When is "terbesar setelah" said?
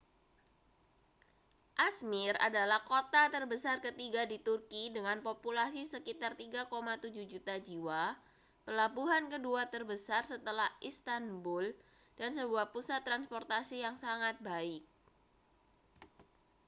9.73-10.69